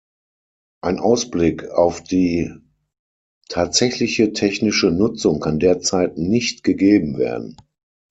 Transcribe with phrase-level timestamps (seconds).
[0.81, 2.51] Ein Ausblick auf die
[3.49, 7.55] tatsächliche technische Nutzung kann derzeit nicht gegeben werden.